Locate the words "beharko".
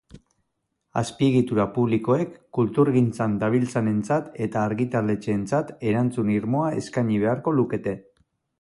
7.27-7.59